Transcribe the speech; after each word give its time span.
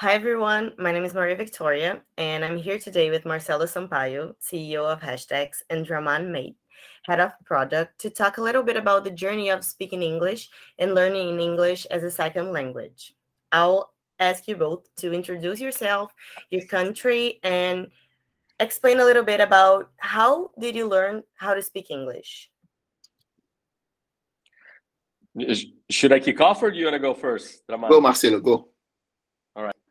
Hi, 0.00 0.12
everyone. 0.12 0.74
My 0.78 0.92
name 0.92 1.04
is 1.04 1.12
Maria 1.12 1.34
Victoria, 1.34 2.00
and 2.18 2.44
I'm 2.44 2.56
here 2.56 2.78
today 2.78 3.10
with 3.10 3.24
Marcelo 3.24 3.66
Sampaio, 3.66 4.32
CEO 4.40 4.84
of 4.84 5.00
Hashdex, 5.00 5.62
and 5.70 5.84
Dramane 5.84 6.30
Meite, 6.30 6.54
Head 7.02 7.18
of 7.18 7.32
Product, 7.44 7.98
to 8.02 8.08
talk 8.08 8.38
a 8.38 8.40
little 8.40 8.62
bit 8.62 8.76
about 8.76 9.02
the 9.02 9.10
journey 9.10 9.50
of 9.50 9.64
speaking 9.64 10.04
English 10.04 10.50
and 10.78 10.94
learning 10.94 11.30
in 11.30 11.40
English 11.40 11.84
as 11.86 12.04
a 12.04 12.12
second 12.12 12.52
language. 12.52 13.16
I'll 13.50 13.92
ask 14.20 14.46
you 14.46 14.54
both 14.54 14.86
to 14.98 15.12
introduce 15.12 15.58
yourself, 15.58 16.14
your 16.50 16.64
country, 16.66 17.40
and 17.42 17.88
explain 18.60 19.00
a 19.00 19.04
little 19.04 19.24
bit 19.24 19.40
about 19.40 19.90
how 19.96 20.52
did 20.60 20.76
you 20.76 20.86
learn 20.86 21.24
how 21.34 21.54
to 21.54 21.60
speak 21.60 21.90
English? 21.90 22.52
Should 25.90 26.12
I 26.12 26.20
kick 26.20 26.40
off 26.40 26.62
or 26.62 26.70
do 26.70 26.78
you 26.78 26.84
want 26.84 26.94
to 26.94 27.00
go 27.00 27.14
first? 27.14 27.66
Draman? 27.66 27.90
Go, 27.90 28.00
Marcelo, 28.00 28.38
go. 28.38 28.68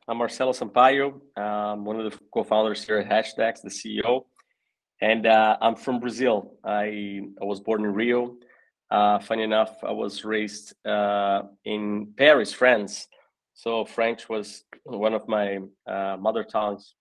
I'm 0.10 0.20
Marcelo 0.20 0.54
Sampaio. 0.54 1.20
I'm 1.36 1.84
one 1.84 2.00
of 2.00 2.10
the 2.10 2.18
co-founders 2.34 2.82
here 2.82 2.98
at 3.00 3.10
Hashdex, 3.10 3.62
the 3.62 3.70
CEO, 3.70 4.24
and 5.02 5.28
uh, 5.28 5.58
I'm 5.60 5.76
from 5.76 6.00
Brazil. 6.00 6.54
I, 6.64 7.24
I 7.42 7.44
was 7.44 7.60
born 7.60 7.84
in 7.84 7.94
Rio. 7.94 8.38
Uh, 8.90 9.20
funny 9.20 9.44
enough, 9.44 9.84
I 9.84 9.92
was 9.92 10.24
raised 10.24 10.74
uh, 10.88 11.42
in 11.66 12.14
Paris, 12.18 12.54
France. 12.54 13.10
So 13.54 13.84
French 13.84 14.30
was 14.30 14.64
one 14.86 15.14
of 15.14 15.28
my 15.28 15.58
uh, 15.86 16.16
mother 16.18 16.46
tongues. 16.46 16.96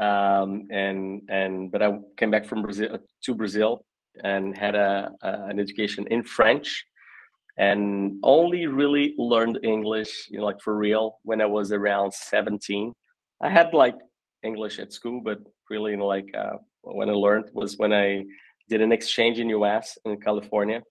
Um, 0.00 0.66
and 0.72 1.22
and 1.28 1.70
but 1.70 1.80
I 1.80 1.96
came 2.16 2.32
back 2.32 2.46
from 2.46 2.62
Brazil 2.62 2.98
to 3.22 3.34
Brazil 3.34 3.84
and 4.24 4.56
had 4.56 4.74
a, 4.74 5.12
a 5.22 5.28
an 5.46 5.60
education 5.60 6.08
in 6.10 6.24
French 6.24 6.84
and 7.58 8.20
only 8.22 8.66
really 8.66 9.14
learned 9.18 9.58
English, 9.64 10.28
you 10.30 10.38
know, 10.38 10.44
like 10.44 10.60
for 10.60 10.76
real 10.76 11.18
when 11.24 11.40
I 11.40 11.46
was 11.46 11.72
around 11.72 12.14
17. 12.14 12.92
I 13.42 13.48
had 13.48 13.74
like 13.74 13.96
English 14.44 14.78
at 14.78 14.92
school, 14.92 15.20
but 15.24 15.40
really, 15.68 15.90
you 15.90 15.96
know, 15.96 16.06
like 16.06 16.30
uh, 16.36 16.58
when 16.82 17.10
I 17.10 17.14
learned 17.14 17.50
was 17.52 17.76
when 17.76 17.92
I 17.92 18.24
did 18.68 18.80
an 18.80 18.92
exchange 18.92 19.40
in 19.40 19.48
US 19.50 19.98
in 20.04 20.20
California. 20.20 20.82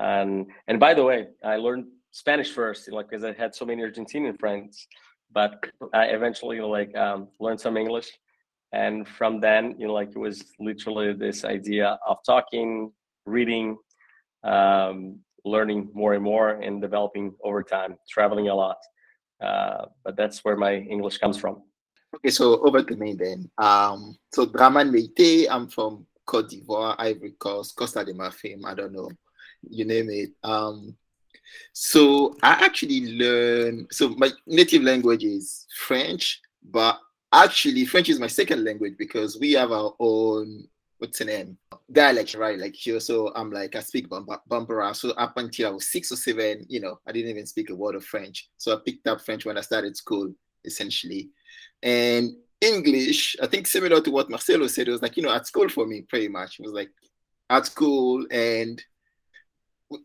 And 0.00 0.46
and 0.66 0.80
by 0.80 0.94
the 0.94 1.04
way, 1.04 1.28
I 1.44 1.56
learned 1.56 1.86
Spanish 2.10 2.50
first, 2.50 2.86
you 2.86 2.90
know, 2.90 2.96
like 2.96 3.08
because 3.08 3.24
I 3.24 3.32
had 3.32 3.54
so 3.54 3.64
many 3.64 3.82
Argentinian 3.82 4.38
friends, 4.38 4.88
but 5.32 5.64
I 5.94 6.06
eventually 6.06 6.56
you 6.56 6.62
know, 6.62 6.68
like 6.68 6.96
um, 6.96 7.28
learned 7.38 7.60
some 7.60 7.76
English. 7.76 8.10
And 8.72 9.06
from 9.06 9.40
then, 9.40 9.74
you 9.78 9.86
know, 9.86 9.94
like 9.94 10.10
it 10.10 10.18
was 10.18 10.44
literally 10.58 11.12
this 11.12 11.44
idea 11.44 11.98
of 12.06 12.18
talking, 12.24 12.92
reading, 13.26 13.76
um, 14.44 15.18
learning 15.44 15.90
more 15.94 16.14
and 16.14 16.22
more 16.22 16.50
and 16.50 16.80
developing 16.80 17.34
over 17.42 17.62
time, 17.62 17.96
traveling 18.08 18.48
a 18.48 18.54
lot. 18.54 18.78
Uh, 19.40 19.86
but 20.04 20.16
that's 20.16 20.44
where 20.44 20.56
my 20.56 20.76
English 20.76 21.18
comes 21.18 21.38
from. 21.38 21.62
Okay, 22.14 22.30
so 22.30 22.60
over 22.66 22.82
to 22.82 22.96
me 22.96 23.14
then. 23.14 23.48
Um, 23.58 24.16
so 24.32 24.46
Dramane 24.46 24.90
Meite, 24.90 25.46
I'm 25.50 25.68
from 25.68 26.06
Cote 26.26 26.50
d'Ivoire, 26.50 26.96
Ivory 26.98 27.34
Coast, 27.38 27.76
Costa 27.76 28.04
de 28.04 28.12
Marfim, 28.12 28.64
I 28.64 28.74
don't 28.74 28.92
know, 28.92 29.10
you 29.68 29.84
name 29.84 30.10
it. 30.10 30.30
Um, 30.42 30.96
so 31.72 32.36
I 32.42 32.64
actually 32.64 33.16
learn, 33.16 33.86
so 33.90 34.10
my 34.10 34.30
native 34.46 34.82
language 34.82 35.24
is 35.24 35.66
French, 35.76 36.40
but 36.62 36.98
actually 37.32 37.84
French 37.84 38.08
is 38.08 38.20
my 38.20 38.26
second 38.26 38.64
language 38.64 38.94
because 38.98 39.38
we 39.38 39.52
have 39.52 39.72
our 39.72 39.94
own 39.98 40.68
what's 41.00 41.18
the 41.18 41.24
name 41.24 41.56
dialect 41.90 42.34
right 42.34 42.58
like 42.58 42.74
here 42.74 43.00
so 43.00 43.32
i'm 43.34 43.50
like 43.50 43.74
i 43.74 43.80
speak 43.80 44.06
bambara 44.08 44.94
so 44.94 45.10
up 45.12 45.32
until 45.38 45.68
i 45.68 45.70
was 45.70 45.90
six 45.90 46.12
or 46.12 46.16
seven 46.16 46.64
you 46.68 46.78
know 46.78 47.00
i 47.06 47.12
didn't 47.12 47.30
even 47.30 47.46
speak 47.46 47.70
a 47.70 47.74
word 47.74 47.94
of 47.94 48.04
french. 48.04 48.50
So 48.58 48.74
i 48.74 48.78
picked 48.84 49.06
up 49.06 49.22
french 49.22 49.46
when 49.46 49.56
i 49.56 49.62
started 49.62 49.96
school 49.96 50.32
essentially. 50.64 51.30
And 51.82 52.32
english 52.60 53.34
i 53.42 53.46
think 53.46 53.66
similar 53.66 54.02
to 54.02 54.10
what 54.10 54.28
marcelo 54.28 54.66
said 54.66 54.86
it 54.86 54.90
was 54.90 55.00
like 55.00 55.16
you 55.16 55.22
know 55.22 55.34
at 55.34 55.46
school 55.46 55.68
for 55.70 55.86
me 55.86 56.02
pretty 56.02 56.28
much. 56.28 56.60
It 56.60 56.64
was 56.64 56.74
like 56.74 56.90
at 57.48 57.64
school 57.64 58.26
and 58.30 58.82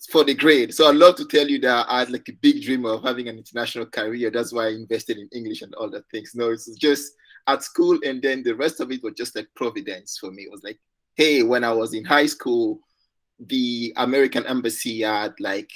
for 0.09 0.23
the 0.23 0.33
grade. 0.33 0.73
So 0.73 0.89
i'd 0.89 0.95
love 0.95 1.17
to 1.17 1.25
tell 1.25 1.47
you 1.47 1.59
that 1.59 1.87
i 1.89 1.99
had 1.99 2.09
like 2.09 2.29
a 2.29 2.39
big 2.41 2.63
dream 2.63 2.85
of 2.85 3.03
having 3.03 3.27
an 3.27 3.37
international 3.37 3.87
career. 3.87 4.31
That's 4.31 4.53
why 4.53 4.67
i 4.67 4.69
invested 4.69 5.17
in 5.17 5.27
english 5.33 5.61
and 5.61 5.75
all 5.75 5.89
the 5.89 6.03
things. 6.09 6.31
No 6.35 6.51
it's 6.51 6.69
just 6.77 7.11
at 7.47 7.63
school, 7.63 7.99
and 8.03 8.21
then 8.21 8.43
the 8.43 8.55
rest 8.55 8.79
of 8.79 8.91
it 8.91 9.03
was 9.03 9.13
just 9.15 9.35
like 9.35 9.47
providence 9.55 10.17
for 10.19 10.31
me. 10.31 10.43
It 10.43 10.51
was 10.51 10.63
like, 10.63 10.79
hey, 11.15 11.43
when 11.43 11.63
I 11.63 11.71
was 11.71 11.93
in 11.93 12.03
high 12.03 12.25
school, 12.25 12.79
the 13.39 13.93
American 13.97 14.45
embassy 14.45 15.01
had 15.01 15.33
like 15.39 15.69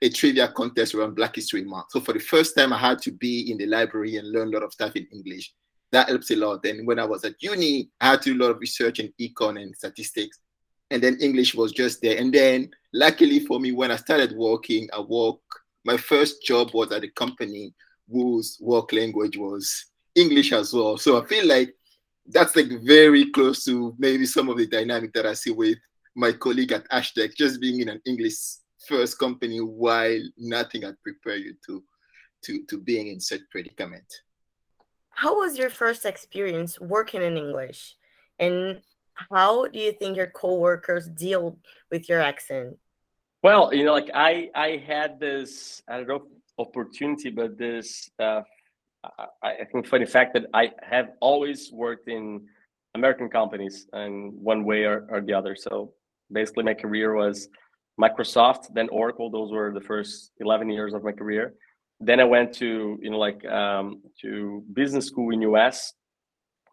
a 0.00 0.08
trivia 0.08 0.48
contest 0.48 0.94
around 0.94 1.14
Black 1.14 1.36
History 1.36 1.62
Month. 1.62 1.86
So 1.90 2.00
for 2.00 2.12
the 2.12 2.18
first 2.18 2.56
time, 2.56 2.72
I 2.72 2.78
had 2.78 3.00
to 3.02 3.12
be 3.12 3.50
in 3.50 3.58
the 3.58 3.66
library 3.66 4.16
and 4.16 4.30
learn 4.30 4.48
a 4.48 4.50
lot 4.50 4.64
of 4.64 4.72
stuff 4.72 4.96
in 4.96 5.06
English. 5.12 5.52
That 5.92 6.08
helps 6.08 6.30
a 6.30 6.36
lot. 6.36 6.62
Then 6.62 6.84
when 6.86 6.98
I 6.98 7.04
was 7.04 7.24
at 7.24 7.40
uni, 7.40 7.90
I 8.00 8.10
had 8.12 8.22
to 8.22 8.32
do 8.32 8.40
a 8.40 8.42
lot 8.42 8.50
of 8.50 8.58
research 8.58 8.98
in 8.98 9.12
econ 9.20 9.62
and 9.62 9.76
statistics. 9.76 10.38
And 10.90 11.02
then 11.02 11.18
English 11.20 11.54
was 11.54 11.72
just 11.72 12.02
there. 12.02 12.18
And 12.18 12.32
then 12.32 12.70
luckily 12.92 13.40
for 13.40 13.60
me, 13.60 13.72
when 13.72 13.90
I 13.90 13.96
started 13.96 14.32
working, 14.32 14.88
I 14.92 15.00
work, 15.00 15.38
my 15.84 15.96
first 15.96 16.42
job 16.44 16.70
was 16.74 16.90
at 16.92 17.04
a 17.04 17.08
company 17.08 17.74
whose 18.10 18.58
work 18.60 18.92
language 18.92 19.36
was 19.36 19.86
English 20.14 20.52
as 20.52 20.72
well. 20.72 20.96
So 20.96 21.20
I 21.20 21.26
feel 21.26 21.46
like 21.46 21.74
that's 22.26 22.54
like 22.54 22.68
very 22.82 23.30
close 23.30 23.64
to 23.64 23.94
maybe 23.98 24.26
some 24.26 24.48
of 24.48 24.58
the 24.58 24.66
dynamic 24.66 25.12
that 25.14 25.26
I 25.26 25.34
see 25.34 25.50
with 25.50 25.78
my 26.14 26.32
colleague 26.32 26.72
at 26.72 26.88
Hashdex, 26.90 27.34
just 27.36 27.60
being 27.60 27.80
in 27.80 27.88
an 27.88 28.00
English 28.06 28.34
first 28.86 29.18
company 29.18 29.58
while 29.60 30.20
nothing 30.36 30.82
had 30.82 30.96
prepared 31.02 31.40
you 31.42 31.54
to 31.66 31.82
to 32.44 32.64
to 32.66 32.78
being 32.78 33.08
in 33.08 33.20
such 33.20 33.40
predicament. 33.50 34.04
How 35.10 35.38
was 35.38 35.58
your 35.58 35.70
first 35.70 36.04
experience 36.04 36.80
working 36.80 37.22
in 37.22 37.36
English? 37.36 37.96
And 38.38 38.80
how 39.30 39.68
do 39.68 39.78
you 39.78 39.92
think 39.92 40.16
your 40.16 40.28
coworkers 40.28 41.08
deal 41.08 41.58
with 41.90 42.08
your 42.08 42.20
accent? 42.20 42.76
Well, 43.42 43.72
you 43.74 43.84
know, 43.84 43.92
like 43.92 44.10
I 44.14 44.50
I 44.54 44.82
had 44.86 45.20
this 45.20 45.82
I 45.88 45.98
don't 45.98 46.08
know 46.08 46.26
opportunity, 46.58 47.30
but 47.30 47.58
this 47.58 48.10
uh, 48.18 48.42
I, 49.04 49.26
I 49.42 49.64
think 49.70 49.86
funny 49.86 50.06
fact 50.06 50.34
that 50.34 50.46
I 50.54 50.70
have 50.82 51.10
always 51.20 51.70
worked 51.72 52.08
in 52.08 52.46
American 52.94 53.28
companies 53.28 53.86
in 53.92 54.32
one 54.36 54.64
way 54.64 54.84
or, 54.84 55.06
or 55.10 55.20
the 55.20 55.32
other. 55.32 55.56
So 55.56 55.92
basically, 56.30 56.64
my 56.64 56.74
career 56.74 57.14
was 57.14 57.48
Microsoft, 58.00 58.72
then 58.74 58.88
Oracle. 58.90 59.30
Those 59.30 59.50
were 59.50 59.72
the 59.72 59.80
first 59.80 60.32
11 60.38 60.70
years 60.70 60.94
of 60.94 61.02
my 61.02 61.12
career. 61.12 61.54
Then 62.00 62.20
I 62.20 62.24
went 62.24 62.52
to 62.54 62.98
you 63.00 63.10
know 63.10 63.18
like 63.18 63.44
um, 63.46 64.02
to 64.22 64.64
business 64.72 65.06
school 65.06 65.32
in 65.32 65.42
US 65.42 65.92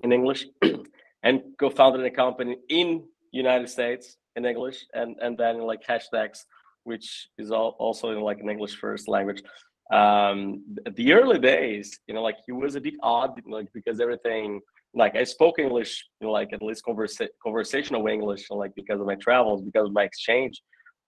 in 0.03 0.11
English, 0.11 0.45
and 1.23 1.41
co-founded 1.59 2.05
a 2.05 2.11
company 2.11 2.57
in 2.69 3.03
United 3.31 3.69
States 3.69 4.17
in 4.35 4.45
English, 4.45 4.85
and 4.93 5.15
and 5.21 5.37
then 5.37 5.59
like 5.59 5.81
Hashdex, 5.85 6.45
which 6.83 7.27
is 7.37 7.51
all, 7.51 7.75
also 7.79 8.11
in 8.11 8.21
like 8.21 8.39
an 8.39 8.49
English 8.49 8.75
first 8.75 9.07
language 9.07 9.43
um 9.91 10.63
the 10.95 11.13
early 11.13 11.39
days 11.39 11.99
you 12.07 12.13
know 12.13 12.21
like 12.21 12.37
he 12.45 12.51
was 12.51 12.75
a 12.75 12.81
bit 12.81 12.93
odd 13.01 13.41
like 13.47 13.67
because 13.73 13.99
everything 13.99 14.61
like 14.93 15.15
i 15.15 15.23
spoke 15.23 15.57
english 15.57 16.05
you 16.19 16.27
know, 16.27 16.31
like 16.31 16.53
at 16.53 16.61
least 16.61 16.83
conversa- 16.87 17.27
conversational 17.41 18.05
english 18.07 18.45
like 18.51 18.73
because 18.75 18.99
of 18.99 19.07
my 19.07 19.15
travels 19.15 19.61
because 19.61 19.87
of 19.87 19.93
my 19.93 20.03
exchange. 20.03 20.61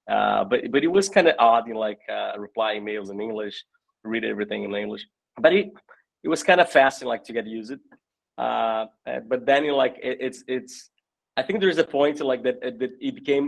Uh 0.09 0.43
but 0.43 0.59
but 0.71 0.83
it 0.83 0.91
was 0.97 1.07
kind 1.09 1.27
of 1.27 1.35
odd 1.37 1.67
you 1.67 1.75
know 1.75 1.79
like 1.79 2.01
uh 2.17 2.33
reply 2.47 2.75
emails 2.79 3.11
in 3.11 3.21
english 3.21 3.57
read 4.03 4.23
everything 4.25 4.63
in 4.63 4.73
english. 4.73 5.05
But 5.43 5.53
it 5.53 5.67
it 6.23 6.29
was 6.33 6.41
kind 6.49 6.59
of 6.59 6.67
fast 6.77 7.03
like 7.03 7.23
to 7.25 7.33
get 7.33 7.45
used 7.45 7.71
it. 7.77 7.81
Uh 8.45 8.85
but 9.31 9.45
then 9.45 9.63
you 9.63 9.71
know, 9.71 9.77
like 9.77 9.97
it, 10.09 10.17
it's 10.27 10.43
it's 10.47 10.89
i 11.37 11.43
think 11.43 11.59
there's 11.59 11.77
a 11.77 11.89
point 11.97 12.19
like 12.31 12.43
that 12.43 12.57
that 12.79 12.91
it 12.99 13.13
became 13.21 13.45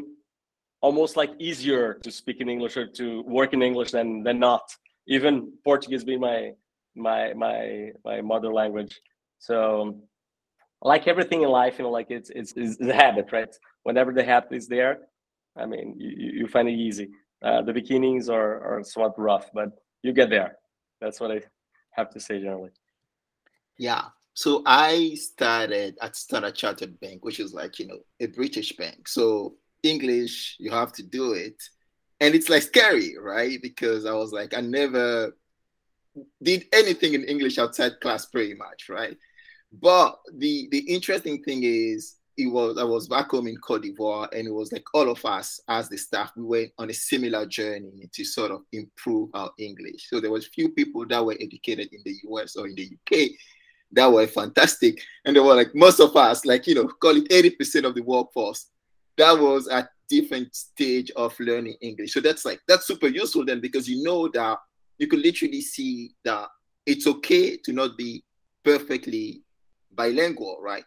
almost 0.81 1.13
like 1.21 1.31
easier 1.39 1.83
to 2.05 2.11
speak 2.11 2.37
in 2.43 2.49
english 2.49 2.75
or 2.77 2.85
to 2.99 3.23
work 3.37 3.51
in 3.53 3.61
english 3.61 3.91
than 3.91 4.23
than 4.27 4.37
not 4.39 4.65
even 5.07 5.53
Portuguese 5.63 6.03
being 6.03 6.19
my 6.19 6.51
my 6.95 7.33
my 7.33 7.91
my 8.05 8.21
mother 8.21 8.53
language. 8.53 8.99
So 9.39 9.99
like 10.81 11.07
everything 11.07 11.41
in 11.41 11.49
life, 11.49 11.77
you 11.77 11.85
know, 11.85 11.91
like 11.91 12.11
it's 12.11 12.29
it's, 12.29 12.53
it's 12.55 12.79
a 12.81 12.93
habit, 12.93 13.31
right? 13.31 13.53
Whenever 13.83 14.11
the 14.13 14.23
habit 14.23 14.53
is 14.53 14.67
there, 14.67 14.99
I 15.55 15.65
mean, 15.65 15.95
you, 15.97 16.31
you 16.39 16.47
find 16.47 16.67
it 16.67 16.73
easy. 16.73 17.09
Uh, 17.41 17.61
the 17.61 17.73
beginnings 17.73 18.29
are 18.29 18.61
are 18.61 18.83
somewhat 18.83 19.17
rough, 19.17 19.49
but 19.53 19.69
you 20.01 20.13
get 20.13 20.29
there. 20.29 20.57
That's 21.01 21.19
what 21.19 21.31
I 21.31 21.41
have 21.91 22.09
to 22.11 22.19
say 22.19 22.39
generally. 22.39 22.71
Yeah. 23.77 24.05
So 24.35 24.63
I 24.65 25.13
started 25.15 25.95
at 26.01 26.15
Standard 26.15 26.55
Chartered 26.55 26.99
Bank, 26.99 27.23
which 27.23 27.39
is 27.39 27.53
like 27.53 27.79
you 27.79 27.87
know 27.87 27.99
a 28.19 28.27
British 28.27 28.75
bank. 28.75 29.07
So 29.07 29.55
English, 29.83 30.55
you 30.59 30.71
have 30.71 30.91
to 30.93 31.03
do 31.03 31.33
it 31.33 31.61
and 32.23 32.33
it's 32.33 32.47
like 32.47 32.61
scary, 32.61 33.17
right? 33.19 33.61
Because 33.61 34.05
I 34.05 34.13
was 34.13 34.31
like, 34.31 34.57
I 34.57 34.61
never 34.61 35.35
did 36.41 36.65
anything 36.71 37.15
in 37.15 37.25
English 37.25 37.57
outside 37.57 37.99
class, 37.99 38.25
pretty 38.27 38.53
much, 38.53 38.87
right? 38.87 39.17
But 39.73 40.19
the 40.37 40.69
the 40.71 40.79
interesting 40.79 41.43
thing 41.43 41.63
is, 41.63 42.15
it 42.37 42.47
was 42.47 42.77
I 42.77 42.85
was 42.85 43.09
back 43.09 43.31
home 43.31 43.47
in 43.47 43.57
Cote 43.57 43.83
d'Ivoire, 43.83 44.29
and 44.31 44.47
it 44.47 44.53
was 44.53 44.71
like 44.71 44.85
all 44.93 45.09
of 45.09 45.23
us 45.25 45.59
as 45.67 45.89
the 45.89 45.97
staff, 45.97 46.31
we 46.37 46.43
went 46.43 46.71
on 46.77 46.89
a 46.89 46.93
similar 46.93 47.45
journey 47.45 48.09
to 48.13 48.23
sort 48.23 48.51
of 48.51 48.61
improve 48.71 49.29
our 49.33 49.51
English. 49.59 50.07
So 50.09 50.21
there 50.21 50.31
was 50.31 50.47
few 50.47 50.69
people 50.69 51.05
that 51.07 51.25
were 51.25 51.35
educated 51.41 51.89
in 51.91 51.99
the 52.05 52.15
US 52.29 52.55
or 52.55 52.67
in 52.67 52.75
the 52.75 52.89
UK 52.89 53.31
that 53.91 54.09
were 54.09 54.27
fantastic, 54.27 55.01
and 55.25 55.35
they 55.35 55.41
were 55.41 55.55
like 55.55 55.75
most 55.75 55.99
of 55.99 56.15
us, 56.15 56.45
like 56.45 56.67
you 56.67 56.75
know, 56.75 56.87
call 56.87 57.17
it 57.17 57.27
eighty 57.33 57.49
percent 57.49 57.85
of 57.85 57.95
the 57.95 58.01
workforce, 58.01 58.67
that 59.17 59.37
was 59.39 59.67
at 59.67 59.89
different 60.09 60.55
stage 60.55 61.11
of 61.15 61.37
learning 61.39 61.75
English. 61.81 62.13
So 62.13 62.19
that's 62.19 62.45
like 62.45 62.61
that's 62.67 62.87
super 62.87 63.07
useful 63.07 63.45
then 63.45 63.61
because 63.61 63.87
you 63.87 64.03
know 64.03 64.27
that 64.29 64.57
you 64.99 65.07
can 65.07 65.21
literally 65.21 65.61
see 65.61 66.11
that 66.23 66.47
it's 66.85 67.07
okay 67.07 67.57
to 67.57 67.73
not 67.73 67.97
be 67.97 68.23
perfectly 68.63 69.41
bilingual, 69.91 70.57
right? 70.61 70.85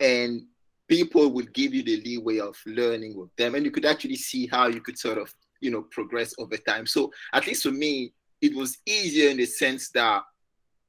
And 0.00 0.42
people 0.88 1.28
would 1.30 1.52
give 1.54 1.74
you 1.74 1.82
the 1.82 2.00
leeway 2.02 2.38
of 2.38 2.56
learning 2.66 3.16
with 3.16 3.34
them, 3.36 3.54
and 3.54 3.64
you 3.64 3.70
could 3.70 3.86
actually 3.86 4.16
see 4.16 4.46
how 4.46 4.66
you 4.66 4.80
could 4.80 4.98
sort 4.98 5.18
of, 5.18 5.32
you 5.60 5.70
know, 5.70 5.82
progress 5.90 6.34
over 6.38 6.56
time. 6.56 6.86
So 6.86 7.10
at 7.32 7.46
least 7.46 7.62
for 7.62 7.72
me, 7.72 8.12
it 8.40 8.54
was 8.54 8.78
easier 8.86 9.30
in 9.30 9.38
the 9.38 9.46
sense 9.46 9.90
that 9.90 10.22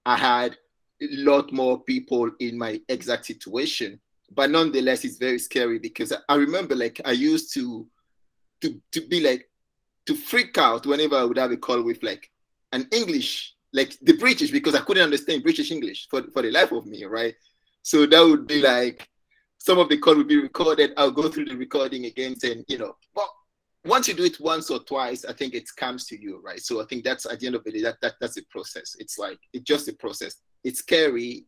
I 0.06 0.18
had 0.18 0.58
a 1.02 1.08
lot 1.18 1.52
more 1.52 1.82
people 1.84 2.30
in 2.40 2.58
my 2.58 2.82
exact 2.90 3.26
situation. 3.26 4.00
But 4.30 4.52
nonetheless, 4.52 5.06
it's 5.06 5.18
very 5.18 5.40
scary 5.40 5.80
because 5.80 6.14
I 6.28 6.36
remember 6.36 6.76
like 6.76 7.02
I 7.06 7.12
used 7.12 7.54
to 7.54 7.88
to 8.62 8.82
to 8.92 9.02
be 9.08 9.22
like 9.22 9.50
to 10.06 10.16
freak 10.16 10.58
out 10.58 10.86
whenever 10.86 11.16
I 11.16 11.24
would 11.24 11.38
have 11.38 11.52
a 11.52 11.58
call 11.58 11.82
with 11.82 12.02
like 12.02 12.30
an 12.72 12.88
English, 12.92 13.56
like 13.74 13.98
the 14.02 14.18
British, 14.18 14.52
because 14.52 14.76
I 14.76 14.80
couldn't 14.80 15.04
understand 15.04 15.44
British 15.44 15.72
English 15.72 16.08
for, 16.10 16.24
for 16.34 16.42
the 16.42 16.52
life 16.52 16.72
of 16.72 16.86
me, 16.86 17.04
right? 17.06 17.36
So 17.84 18.06
that 18.06 18.22
would 18.22 18.48
be 18.48 18.62
like 18.62 19.08
some 19.58 19.80
of 19.80 19.90
the 19.90 19.98
call 19.98 20.16
would 20.16 20.28
be 20.28 20.42
recorded. 20.42 20.94
I'll 20.98 21.12
go 21.12 21.30
through 21.30 21.46
the 21.46 21.56
recording 21.56 22.06
again, 22.06 22.36
and 22.44 22.64
you 22.68 22.78
know, 22.78 22.96
well, 23.16 23.34
once 23.86 24.08
you 24.08 24.14
do 24.14 24.26
it 24.26 24.40
once 24.40 24.70
or 24.70 24.80
twice, 24.80 25.26
I 25.26 25.34
think 25.34 25.54
it 25.54 25.70
comes 25.76 26.06
to 26.08 26.22
you, 26.22 26.42
right? 26.44 26.60
So 26.60 26.82
I 26.82 26.86
think 26.86 27.04
that's 27.04 27.26
at 27.26 27.40
the 27.40 27.48
end 27.48 27.56
of 27.56 27.64
the 27.64 27.72
day, 27.72 27.82
that, 27.82 27.98
that 28.02 28.16
that's 28.20 28.36
the 28.36 28.44
process. 28.50 28.96
It's 29.00 29.18
like 29.18 29.40
it's 29.54 29.66
just 29.66 29.88
a 29.88 29.94
process. 29.94 30.36
It's 30.64 30.80
scary, 30.80 31.46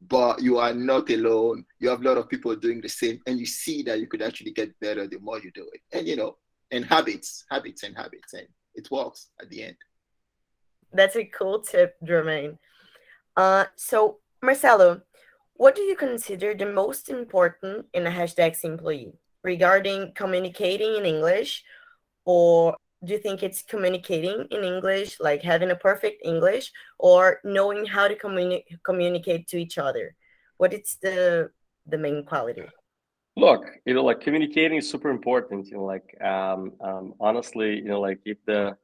but 0.00 0.40
you 0.40 0.58
are 0.58 0.74
not 0.74 1.10
alone. 1.10 1.64
You 1.80 1.88
have 1.88 2.00
a 2.00 2.04
lot 2.04 2.18
of 2.18 2.28
people 2.28 2.54
doing 2.56 2.80
the 2.80 2.88
same, 2.88 3.20
and 3.26 3.38
you 3.38 3.46
see 3.46 3.82
that 3.82 4.00
you 4.00 4.06
could 4.06 4.22
actually 4.22 4.52
get 4.52 4.78
better 4.80 5.06
the 5.06 5.18
more 5.18 5.40
you 5.40 5.50
do 5.52 5.68
it. 5.72 5.80
And 5.92 6.06
you 6.06 6.16
know, 6.16 6.36
and 6.70 6.84
habits, 6.84 7.44
habits, 7.50 7.82
and 7.82 7.96
habits, 7.96 8.32
and 8.34 8.46
it 8.74 8.90
works 8.90 9.28
at 9.40 9.48
the 9.50 9.64
end. 9.64 9.76
That's 10.92 11.16
a 11.16 11.24
cool 11.24 11.60
tip, 11.60 11.96
Dramane. 12.04 12.58
Uh, 13.36 13.66
so 13.76 14.18
Marcelo, 14.42 15.02
what 15.54 15.74
do 15.74 15.82
you 15.82 15.96
consider 15.96 16.54
the 16.54 16.66
most 16.66 17.08
important 17.08 17.86
in 17.92 18.06
a 18.06 18.10
Hashdex 18.10 18.64
employee 18.64 19.12
regarding 19.42 20.12
communicating 20.14 20.96
in 20.96 21.04
English, 21.04 21.64
or 22.24 22.76
do 23.04 23.12
you 23.12 23.18
think 23.18 23.42
it's 23.42 23.62
communicating 23.62 24.46
in 24.50 24.64
English, 24.64 25.20
like 25.20 25.42
having 25.42 25.70
a 25.70 25.76
perfect 25.76 26.22
English, 26.24 26.72
or 26.98 27.40
knowing 27.44 27.86
how 27.86 28.08
to 28.08 28.16
communi- 28.16 28.64
communicate 28.84 29.46
to 29.48 29.58
each 29.58 29.78
other? 29.78 30.14
What 30.56 30.72
is 30.72 30.96
the 31.00 31.50
the 31.86 31.98
main 31.98 32.24
quality? 32.24 32.64
Look, 33.36 33.64
you 33.86 33.94
know, 33.94 34.04
like 34.04 34.20
communicating 34.20 34.78
is 34.78 34.90
super 34.90 35.10
important. 35.10 35.68
You 35.68 35.76
know, 35.76 35.84
like 35.84 36.20
um, 36.20 36.72
um, 36.80 37.14
honestly, 37.20 37.76
you 37.76 37.84
know, 37.84 38.00
like 38.00 38.18
if 38.24 38.38
the 38.46 38.76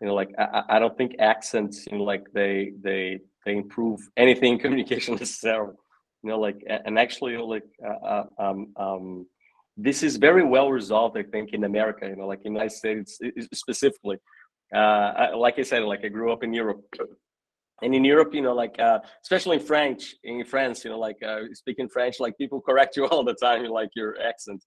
you 0.00 0.06
know, 0.06 0.14
like 0.14 0.30
I, 0.38 0.62
I 0.68 0.78
don't 0.78 0.96
think 0.96 1.16
accents, 1.18 1.86
you 1.90 1.98
know, 1.98 2.04
like 2.04 2.26
they 2.32 2.72
they 2.80 3.20
they 3.44 3.56
improve 3.56 4.00
anything 4.16 4.58
communication 4.64 5.16
necessarily 5.16 5.74
you 6.22 6.30
know 6.30 6.38
like 6.38 6.62
and 6.66 6.98
actually 6.98 7.36
like 7.36 7.64
uh, 7.84 8.06
uh, 8.06 8.24
um, 8.38 8.72
um, 8.76 9.26
this 9.80 10.02
is 10.02 10.16
very 10.16 10.44
well 10.44 10.70
resolved 10.70 11.16
i 11.16 11.22
think 11.22 11.52
in 11.52 11.64
america 11.64 12.06
you 12.06 12.16
know 12.16 12.26
like 12.26 12.40
in 12.44 12.52
the 12.52 12.58
united 12.58 12.76
states 12.76 13.18
specifically. 13.54 14.18
Uh, 14.74 15.28
like 15.34 15.58
i 15.58 15.62
said 15.62 15.82
like 15.84 16.04
i 16.04 16.08
grew 16.08 16.30
up 16.30 16.42
in 16.42 16.52
europe. 16.52 16.82
And 17.80 17.94
in 17.94 18.04
europe 18.04 18.34
you 18.34 18.42
know 18.42 18.54
like 18.54 18.76
uh, 18.78 18.98
especially 19.22 19.56
in 19.58 19.62
french 19.62 20.14
in 20.24 20.44
france 20.44 20.84
you 20.84 20.90
know 20.90 20.98
like 20.98 21.20
uh, 21.30 21.40
speaking 21.54 21.88
french 21.88 22.16
like 22.20 22.36
people 22.36 22.60
correct 22.60 22.96
you 22.96 23.06
all 23.10 23.24
the 23.24 23.38
time 23.46 23.64
like 23.80 23.90
your 23.94 24.20
accent. 24.20 24.62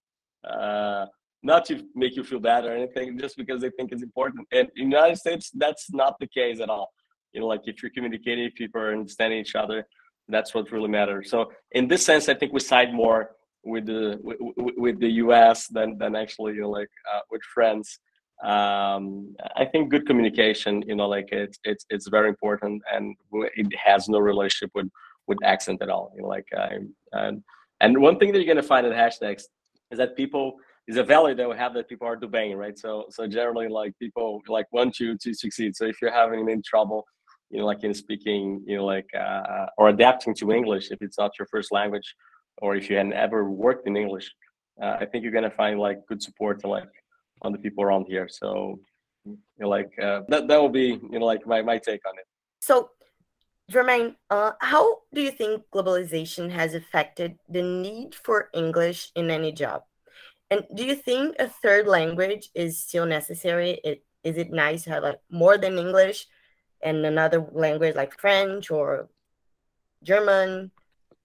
Uh, 0.52 1.06
not 1.44 1.64
to 1.66 1.74
make 1.94 2.14
you 2.16 2.24
feel 2.24 2.40
bad 2.40 2.64
or 2.64 2.72
anything 2.72 3.18
just 3.18 3.36
because 3.36 3.60
they 3.60 3.70
think 3.76 3.90
it's 3.92 4.02
important. 4.02 4.46
And 4.52 4.66
in 4.76 4.88
the 4.90 4.96
united 4.96 5.18
states 5.24 5.50
that's 5.62 5.84
not 5.92 6.12
the 6.18 6.26
case 6.26 6.58
at 6.64 6.70
all. 6.74 6.88
You 7.32 7.40
know 7.40 7.48
like 7.54 7.64
if 7.64 7.76
you're 7.80 7.94
communicating 7.96 8.50
people 8.62 8.80
are 8.80 8.92
understanding 8.92 9.38
each 9.44 9.54
other 9.54 9.86
that's 10.28 10.54
what 10.54 10.70
really 10.72 10.88
matters. 10.88 11.30
So 11.30 11.52
in 11.72 11.88
this 11.88 12.04
sense, 12.04 12.28
I 12.28 12.34
think 12.34 12.52
we 12.52 12.60
side 12.60 12.92
more 12.92 13.30
with 13.64 13.86
the 13.86 14.18
with, 14.22 14.38
with 14.76 15.00
the 15.00 15.10
U.S. 15.24 15.68
than 15.68 15.98
than 15.98 16.16
actually 16.16 16.54
you 16.54 16.62
know, 16.62 16.70
like 16.70 16.90
uh, 17.12 17.20
with 17.30 17.42
France. 17.54 17.98
Um, 18.42 19.36
I 19.54 19.64
think 19.64 19.90
good 19.90 20.04
communication, 20.04 20.82
you 20.86 20.96
know, 20.96 21.08
like 21.08 21.28
it's 21.30 21.58
it's 21.64 21.86
it's 21.90 22.08
very 22.08 22.28
important, 22.28 22.82
and 22.92 23.14
it 23.32 23.68
has 23.76 24.08
no 24.08 24.18
relationship 24.18 24.72
with 24.74 24.88
with 25.28 25.38
accent 25.44 25.80
at 25.82 25.88
all. 25.88 26.12
You 26.16 26.22
know, 26.22 26.28
like 26.28 26.46
um, 26.56 26.94
and 27.12 27.42
and 27.80 28.00
one 28.00 28.18
thing 28.18 28.32
that 28.32 28.38
you're 28.38 28.52
gonna 28.52 28.66
find 28.66 28.86
in 28.86 28.92
Hashdex 28.92 29.44
is 29.90 29.98
that 29.98 30.16
people 30.16 30.56
is 30.88 30.96
a 30.96 31.04
value 31.04 31.36
that 31.36 31.48
we 31.48 31.56
have 31.56 31.74
that 31.74 31.88
people 31.88 32.08
are 32.08 32.16
debating, 32.16 32.56
right? 32.56 32.76
So 32.76 33.04
so 33.10 33.28
generally, 33.28 33.68
like 33.68 33.96
people 34.00 34.40
like 34.48 34.66
want 34.72 34.98
you 34.98 35.16
to 35.18 35.34
succeed. 35.34 35.76
So 35.76 35.84
if 35.84 36.02
you're 36.02 36.12
having 36.12 36.40
any 36.40 36.60
trouble 36.62 37.06
you 37.52 37.58
know, 37.58 37.66
like 37.66 37.84
in 37.84 37.92
speaking, 37.92 38.62
you 38.66 38.78
know, 38.78 38.86
like 38.86 39.08
uh, 39.14 39.66
or 39.76 39.90
adapting 39.90 40.34
to 40.36 40.52
English 40.52 40.90
if 40.90 41.02
it's 41.02 41.18
not 41.18 41.38
your 41.38 41.46
first 41.46 41.70
language, 41.70 42.14
or 42.58 42.76
if 42.76 42.88
you 42.90 42.96
hadn't 42.96 43.14
ever 43.14 43.48
worked 43.48 43.86
in 43.86 43.96
English, 43.96 44.30
uh, 44.80 44.96
I 45.00 45.06
think 45.06 45.22
you're 45.22 45.32
gonna 45.32 45.50
find 45.50 45.78
like 45.78 46.06
good 46.06 46.22
support 46.22 46.60
to 46.60 46.68
like 46.68 46.90
on 47.42 47.52
the 47.52 47.58
people 47.58 47.84
around 47.84 48.06
here. 48.06 48.28
So, 48.28 48.78
you 49.24 49.38
know, 49.58 49.68
like 49.68 49.90
uh, 50.00 50.22
that 50.28 50.48
that 50.48 50.60
will 50.60 50.68
be 50.68 50.98
you 51.10 51.18
know 51.18 51.26
like 51.26 51.46
my 51.46 51.62
my 51.62 51.78
take 51.78 52.06
on 52.06 52.18
it. 52.18 52.26
So, 52.60 52.90
Dramane, 53.70 54.16
uh, 54.30 54.52
how 54.60 54.98
do 55.12 55.20
you 55.20 55.30
think 55.30 55.64
globalization 55.74 56.50
has 56.50 56.74
affected 56.74 57.38
the 57.48 57.62
need 57.62 58.14
for 58.14 58.50
English 58.54 59.10
in 59.14 59.30
any 59.30 59.52
job? 59.52 59.82
And 60.50 60.64
do 60.74 60.84
you 60.84 60.94
think 60.94 61.36
a 61.38 61.48
third 61.48 61.86
language 61.86 62.50
is 62.54 62.78
still 62.78 63.06
necessary? 63.06 63.80
It, 63.82 64.04
is 64.22 64.36
it 64.36 64.50
nice 64.52 64.84
to 64.84 64.90
have 64.90 65.02
like 65.02 65.20
more 65.30 65.56
than 65.56 65.78
English? 65.78 66.26
and 66.82 67.06
another 67.06 67.46
language 67.52 67.94
like 67.94 68.18
French 68.18 68.70
or 68.70 69.08
German? 70.02 70.70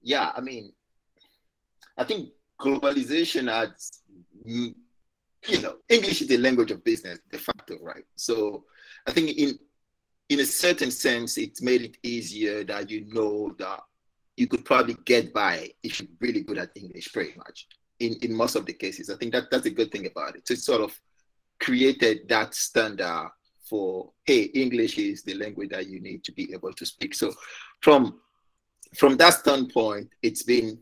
Yeah, 0.02 0.32
I 0.36 0.42
mean, 0.42 0.72
I 1.98 2.04
think 2.04 2.30
globalization 2.60 3.52
adds, 3.52 4.02
you 4.46 5.62
know, 5.62 5.78
English 5.90 6.22
is 6.22 6.28
the 6.28 6.38
language 6.38 6.72
of 6.72 6.84
business 6.84 7.20
de 7.32 7.38
facto, 7.38 7.78
right? 7.82 8.06
So 8.16 8.66
I 9.08 9.12
think 9.12 9.32
in 9.38 9.58
in 10.30 10.42
a 10.42 10.46
certain 10.46 10.92
sense, 10.92 11.38
it's 11.38 11.62
made 11.62 11.82
it 11.82 11.98
easier 12.04 12.64
that 12.66 12.90
you 12.90 13.06
know 13.08 13.56
that 13.60 13.80
you 14.36 14.48
could 14.48 14.66
probably 14.66 14.98
get 15.06 15.34
by 15.34 15.72
if 15.84 16.00
you're 16.00 16.10
really 16.20 16.42
good 16.42 16.58
at 16.58 16.72
English, 16.76 17.14
pretty 17.14 17.34
much. 17.38 17.68
In 18.00 18.16
in 18.22 18.36
most 18.36 18.56
of 18.56 18.66
the 18.66 18.74
cases, 18.74 19.10
I 19.10 19.16
think 19.16 19.32
that 19.34 19.50
that's 19.50 19.66
a 19.66 19.72
good 19.72 19.92
thing 19.92 20.06
about 20.06 20.36
it. 20.36 20.48
So 20.48 20.54
it 20.54 20.60
sort 20.60 20.82
of 20.82 21.00
created 21.60 22.28
that 22.30 22.54
standard 22.54 23.30
for 23.70 24.12
hey 24.24 24.44
english 24.54 24.98
is 24.98 25.24
the 25.24 25.34
language 25.34 25.70
that 25.70 25.88
you 25.88 26.00
need 26.00 26.24
to 26.24 26.32
be 26.32 26.54
able 26.54 26.72
to 26.74 26.86
speak 26.86 27.14
so 27.14 27.34
from 27.82 28.20
from 28.96 29.18
that 29.18 29.34
standpoint 29.34 30.10
it's 30.22 30.44
been 30.44 30.78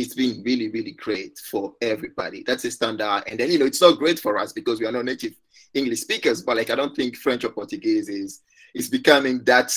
it's 0.00 0.14
been 0.14 0.42
really 0.44 0.68
really 0.70 0.92
great 0.92 1.38
for 1.38 1.74
everybody 1.82 2.42
that's 2.46 2.64
a 2.64 2.70
standard 2.70 3.22
and 3.26 3.38
then 3.38 3.50
you 3.50 3.58
know 3.58 3.66
it's 3.66 3.82
not 3.82 3.98
great 3.98 4.18
for 4.18 4.38
us 4.38 4.52
because 4.52 4.80
we 4.80 4.86
are 4.86 4.92
not 4.92 5.04
native 5.04 5.34
english 5.74 6.00
speakers 6.00 6.42
but 6.42 6.56
like 6.56 6.70
i 6.70 6.74
don't 6.74 6.96
think 6.96 7.16
french 7.16 7.44
or 7.44 7.50
portuguese 7.50 8.08
is 8.08 8.40
is 8.74 8.88
becoming 8.88 9.44
that 9.44 9.72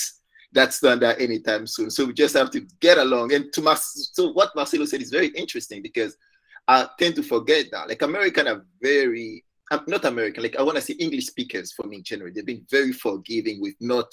that 0.53 0.74
standard 0.74 1.15
anytime 1.20 1.68
soon 1.68 1.89
so 1.89 2.06
we 2.06 2.13
just 2.13 2.36
have 2.36 2.50
to 2.50 2.62
get 2.80 2.98
along 2.98 3.34
and 3.34 3.51
to 3.51 3.62
Mas- 3.62 4.12
so 4.13 4.32
what 4.32 4.56
marcelo 4.56 4.86
said 4.86 5.01
is 5.01 5.10
very 5.10 5.27
interesting 5.30 5.82
because 5.82 6.15
i 6.68 6.88
tend 6.98 7.15
to 7.15 7.24
forget 7.24 7.65
that 7.72 7.89
like 7.89 8.01
american 8.01 8.48
are 8.48 8.65
very 8.82 9.44
I'm 9.72 9.82
not 9.88 10.06
American, 10.06 10.44
like 10.44 10.58
I 10.58 10.62
want 10.62 10.75
to 10.75 10.82
say 10.82 10.94
English 11.00 11.25
speakers 11.27 11.72
for 11.72 11.88
me 11.88 12.01
generally. 12.01 12.32
They've 12.32 12.46
been 12.46 12.65
very 12.70 12.92
forgiving 12.92 13.60
with 13.60 13.74
not 13.80 14.06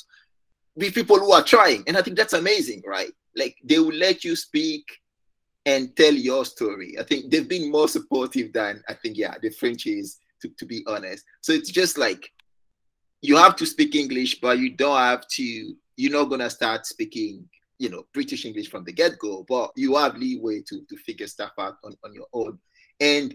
with 0.75 0.95
people 0.95 1.19
who 1.19 1.33
are 1.33 1.43
trying. 1.43 1.83
And 1.87 1.99
I 1.99 2.03
think 2.03 2.17
that's 2.17 2.33
amazing, 2.33 2.83
right? 2.87 3.13
Like 3.37 3.57
they 3.63 3.79
will 3.79 3.93
let 3.93 4.25
you 4.25 4.37
speak 4.37 4.85
and 5.67 5.95
tell 5.97 6.13
your 6.13 6.45
story. 6.45 6.97
I 6.99 7.03
think 7.03 7.31
they've 7.31 7.49
been 7.49 7.71
more 7.71 7.89
supportive 7.89 8.53
than 8.53 8.83
I 8.89 8.95
think, 8.95 9.17
yeah, 9.17 9.35
the 9.43 9.51
French 9.51 9.87
is, 9.87 10.19
to, 10.43 10.49
to 10.59 10.67
be 10.67 10.83
honest. 10.87 11.25
So 11.43 11.53
it's 11.53 11.71
just 11.71 11.99
like 11.99 12.31
you 13.21 13.37
have 13.37 13.57
to 13.57 13.67
speak 13.67 13.95
English, 13.95 14.41
but 14.41 14.59
you 14.59 14.71
don't 14.71 14.97
have 14.97 15.27
to, 15.29 15.75
you're 15.97 16.13
not 16.13 16.31
gonna 16.31 16.49
start 16.49 16.87
speaking, 16.87 17.49
you 17.79 17.91
know, 17.91 18.05
British 18.15 18.45
English 18.47 18.71
from 18.71 18.85
the 18.85 18.93
get-go, 18.93 19.45
but 19.49 19.71
you 19.77 19.97
have 19.97 20.17
leeway 20.17 20.63
to 20.69 20.81
to 20.89 20.97
figure 20.97 21.27
stuff 21.27 21.53
out 21.59 21.77
on, 21.85 21.95
on 22.05 22.15
your 22.15 22.27
own. 22.33 22.59
And 22.99 23.35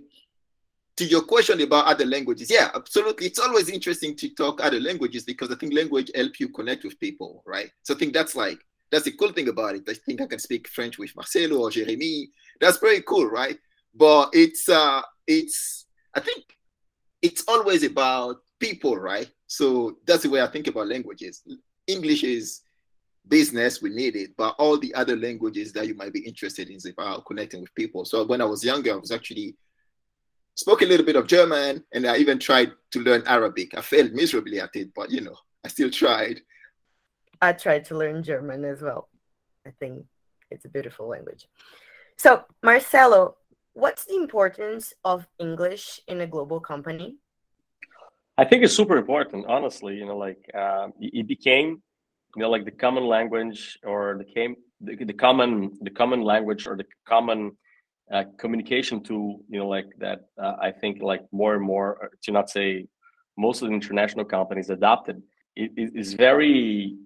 to 0.98 1.06
your 1.06 1.24
question 1.24 1.62
about 1.62 1.86
other 1.86 2.06
languages, 2.06 2.50
yeah, 2.50 2.70
absolutely. 2.74 3.28
It's 3.28 3.40
always 3.40 3.70
interesting 3.70 4.16
to 4.16 4.30
talk 4.34 4.64
other 4.64 4.80
languages 4.80 5.24
because 5.24 5.52
I 5.52 5.56
think 5.56 5.74
language 5.74 6.10
help 6.16 6.40
you 6.40 6.50
connect 6.50 6.84
with 6.84 7.00
people, 7.00 7.44
right? 7.46 7.70
So 7.84 7.94
I 7.94 7.98
think 7.98 8.14
that's 8.14 8.36
like 8.36 8.60
that's 8.96 9.06
the 9.06 9.12
cool 9.12 9.34
thing 9.34 9.50
about 9.50 9.76
it. 9.76 9.84
I 9.90 9.94
think 9.94 10.22
I 10.22 10.28
can 10.28 10.40
speak 10.40 10.70
French 10.70 10.98
with 10.98 11.16
Marcelo 11.16 11.58
or 11.58 11.72
Jeremy. 11.72 12.30
That's 12.62 12.78
very 12.78 13.02
cool, 13.02 13.28
right? 13.28 13.58
but 13.96 14.30
it's 14.34 14.68
uh 14.70 15.02
it's 15.28 15.86
I 16.14 16.20
think 16.20 16.44
it's 17.22 17.44
always 17.48 17.84
about 17.84 18.38
people, 18.60 18.98
right? 18.98 19.30
So 19.48 19.98
that's 20.06 20.24
the 20.24 20.30
way 20.30 20.42
I 20.42 20.48
think 20.48 20.68
about 20.68 20.88
languages. 20.88 21.44
English 21.88 22.24
is 22.24 22.62
business, 23.28 23.82
we 23.82 23.90
need 23.90 24.16
it, 24.16 24.32
but 24.38 24.56
all 24.60 24.78
the 24.78 24.94
other 24.94 25.16
languages 25.16 25.74
that 25.74 25.88
you 25.88 25.96
might 25.96 26.14
be 26.14 26.20
interested 26.20 26.70
in 26.70 26.76
is 26.76 26.86
about 26.86 27.26
connecting 27.26 27.62
with 27.62 27.74
people. 27.74 28.06
So 28.06 28.24
when 28.26 28.42
I 28.42 28.46
was 28.46 28.64
younger, 28.64 28.94
I 28.94 28.98
was 28.98 29.12
actually 29.12 29.56
spoke 30.54 30.84
a 30.84 30.86
little 30.86 31.06
bit 31.06 31.16
of 31.16 31.28
German 31.28 31.84
and 31.94 32.06
I 32.06 32.18
even 32.18 32.38
tried 32.38 32.72
to 32.92 33.00
learn 33.00 33.24
Arabic. 33.26 33.76
I 33.78 33.82
failed 33.82 34.14
miserably 34.14 34.60
at 34.60 34.76
it, 34.76 34.90
but 34.96 35.10
you 35.10 35.22
know, 35.22 35.36
I 35.64 35.70
still 35.70 35.90
tried. 35.90 36.42
I 37.42 37.54
tried 37.54 37.86
to 37.86 37.98
learn 37.98 38.24
German 38.24 38.66
as 38.66 38.82
well. 38.82 39.10
I 39.66 39.72
think 39.80 40.06
it's 40.52 40.66
a 40.66 40.70
beautiful 40.70 41.08
language. 41.08 41.48
So, 42.18 42.46
Marcelo, 42.64 43.36
what's 43.74 44.06
the 44.06 44.16
importance 44.16 44.94
of 45.04 45.28
English 45.40 46.00
in 46.08 46.22
a 46.22 46.28
global 46.28 46.60
company? 46.60 47.18
I 48.38 48.46
think 48.46 48.64
it's 48.64 48.76
super 48.76 48.98
important, 48.98 49.46
honestly. 49.48 49.96
You 49.96 50.06
know, 50.06 50.18
like 50.18 50.50
uh, 50.54 50.88
it 51.00 51.28
became, 51.28 51.82
you 52.36 52.42
know, 52.42 52.50
like 52.50 52.66
the 52.66 52.72
common 52.72 53.06
language 53.06 53.80
or 53.84 54.18
the 54.18 54.26
came 54.26 54.56
the, 54.82 54.96
the 54.96 55.14
common 55.14 55.78
the 55.82 55.90
common 55.90 56.22
language 56.22 56.68
or 56.68 56.76
the 56.76 56.86
common 57.06 57.58
uh, 58.12 58.26
communication 58.38 59.02
tool. 59.02 59.42
You 59.50 59.60
know, 59.60 59.68
like 59.68 59.88
that. 60.00 60.26
Uh, 60.38 60.56
I 60.62 60.72
think 60.72 61.02
like 61.02 61.22
more 61.32 61.56
and 61.56 61.64
more, 61.64 62.06
uh, 62.06 62.08
to 62.24 62.32
not 62.32 62.50
say 62.50 62.88
most 63.38 63.62
of 63.62 63.70
the 63.70 63.74
international 63.74 64.26
companies 64.26 64.70
adopted. 64.70 65.22
It 65.56 65.72
is 65.76 66.14
very 66.14 66.98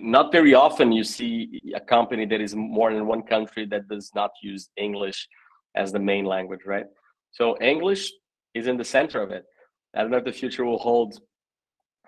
not 0.00 0.32
very 0.32 0.54
often 0.54 0.92
you 0.92 1.04
see 1.04 1.60
a 1.74 1.80
company 1.80 2.26
that 2.26 2.40
is 2.40 2.54
more 2.54 2.92
than 2.92 3.06
one 3.06 3.22
country 3.22 3.66
that 3.66 3.88
does 3.88 4.10
not 4.14 4.30
use 4.42 4.70
English 4.76 5.28
as 5.74 5.92
the 5.92 5.98
main 5.98 6.24
language, 6.24 6.60
right? 6.66 6.86
So 7.32 7.56
English 7.60 8.12
is 8.54 8.66
in 8.66 8.76
the 8.76 8.84
center 8.84 9.20
of 9.20 9.30
it. 9.30 9.44
I 9.94 10.02
don't 10.02 10.10
know 10.10 10.18
if 10.18 10.24
the 10.24 10.32
future 10.32 10.64
will 10.64 10.78
hold, 10.78 11.20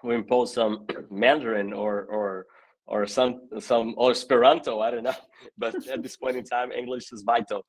will 0.02 0.16
impose 0.16 0.52
some 0.52 0.86
Mandarin 1.10 1.72
or 1.72 2.04
or 2.04 2.46
or 2.86 3.06
some 3.06 3.48
some 3.58 3.94
or 3.96 4.10
Esperanto. 4.12 4.80
I 4.80 4.90
don't 4.90 5.04
know, 5.04 5.14
but 5.58 5.74
at 5.88 6.02
this 6.02 6.16
point 6.16 6.36
in 6.36 6.44
time, 6.44 6.72
English 6.72 7.12
is 7.12 7.22
vital. 7.22 7.64